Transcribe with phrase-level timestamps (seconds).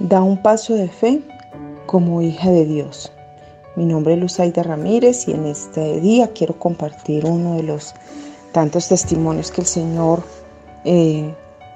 [0.00, 1.20] Da un paso de fe
[1.84, 3.12] como hija de Dios.
[3.76, 7.94] Mi nombre es Luzaida Ramírez y en este día quiero compartir uno de los
[8.52, 10.22] tantos testimonios que el Señor
[10.86, 11.34] eh,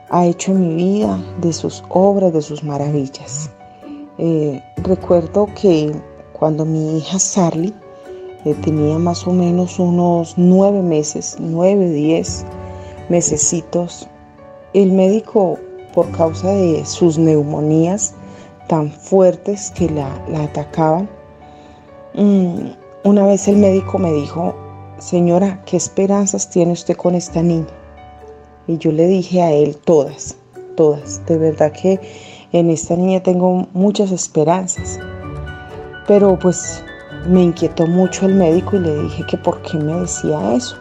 [0.09, 3.51] ha hecho en mi vida, de sus obras, de sus maravillas.
[4.17, 5.93] Eh, recuerdo que
[6.33, 7.75] cuando mi hija Sarly
[8.47, 12.47] eh, tenía más o menos unos nueve meses, nueve, diez
[13.11, 14.09] mesecitos,
[14.73, 15.59] el médico
[15.95, 18.15] por causa de sus neumonías
[18.69, 20.13] tan fuertes que la,
[20.43, 21.09] atacaban.
[22.15, 22.71] Mm,
[23.05, 24.55] una vez el médico me dijo,
[24.99, 27.69] señora, ¿qué esperanzas tiene usted con esta niña?
[28.67, 30.37] Y yo le dije a él, todas,
[30.77, 31.25] todas.
[31.27, 32.01] De verdad que
[32.53, 34.99] en esta niña tengo muchas esperanzas.
[36.09, 36.83] Pero pues
[37.29, 40.77] me inquietó mucho el médico y le dije que por qué me decía eso.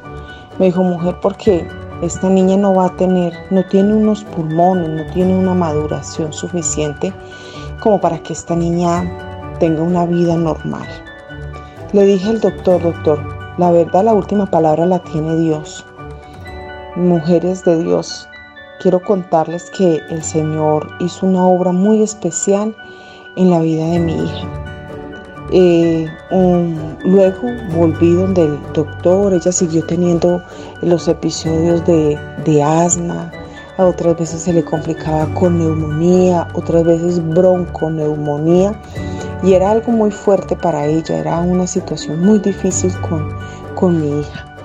[0.60, 1.68] Me dijo, mujer, porque
[2.04, 7.14] esta niña no va a tener, no tiene unos pulmones, no tiene una maduración suficiente
[7.82, 9.10] como para que esta niña
[9.60, 10.88] tenga una vida normal.
[11.94, 13.20] Le dije al doctor, doctor,
[13.58, 15.86] la verdad la última palabra la tiene Dios.
[16.96, 18.28] Mujeres de Dios,
[18.82, 22.76] quiero contarles que el Señor hizo una obra muy especial
[23.36, 24.63] en la vida de mi hija.
[25.56, 26.10] Eh,
[27.06, 30.42] luego volví donde el doctor, ella siguió teniendo
[30.82, 33.32] los episodios de, asma,
[33.78, 38.74] otras veces se le complicaba con neumonía, otras veces bronconeumonía
[39.44, 43.30] y era algo muy fuerte para ella, era una situación muy difícil con,
[43.76, 44.56] con mi hija.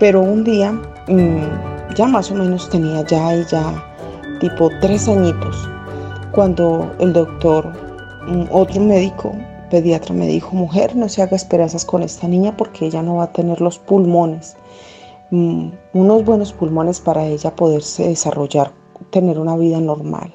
[0.00, 0.72] Pero un día,
[1.06, 3.80] mm, ya más o menos tenía ya ella
[4.40, 5.68] tipo tres añitos,
[6.32, 7.72] cuando el doctor,
[8.26, 9.32] mm, otro médico,
[9.68, 13.24] pediatra me dijo, mujer, no se haga esperanzas con esta niña porque ella no va
[13.24, 14.56] a tener los pulmones,
[15.30, 18.72] mm, unos buenos pulmones para ella poderse desarrollar,
[19.10, 20.32] tener una vida normal.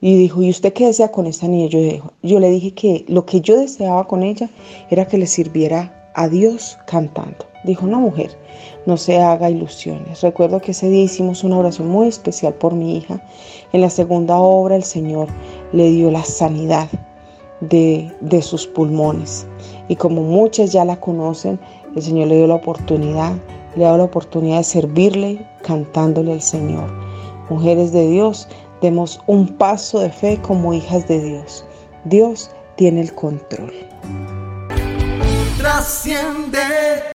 [0.00, 1.68] Y dijo, ¿y usted qué desea con esta niña?
[1.68, 4.50] Yo, le dije que lo que yo deseaba con ella
[4.90, 7.46] era que le sirviera a Dios cantando.
[7.62, 8.36] Dijo, no mujer,
[8.84, 10.20] no se haga ilusiones.
[10.22, 13.24] Recuerdo que ese día hicimos una oración muy especial por mi hija.
[13.72, 15.28] En la segunda obra el Señor
[15.72, 16.88] le dio la sanidad
[17.62, 19.46] de, sus pulmones.
[19.88, 21.58] Y como muchas ya la conocen,
[21.96, 23.32] el Señor le dio la oportunidad,
[23.74, 26.90] le dio la oportunidad de servirle cantándole al Señor.
[27.48, 28.48] Mujeres de Dios,
[28.80, 31.64] demos un paso de fe como hijas de Dios.
[32.04, 33.72] Dios tiene el control.
[35.58, 37.12] Trasciende.